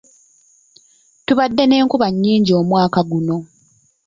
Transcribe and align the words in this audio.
Tubadde 1.25 1.63
n'enkuba 1.65 2.07
nnyingi 2.11 2.51
omwaka 2.61 2.99
guno. 3.09 3.37